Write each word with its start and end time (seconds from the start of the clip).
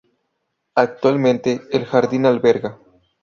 Actualmente 0.73 1.61
el 1.69 1.85
jardín 1.85 2.25
alberga; 2.25 2.79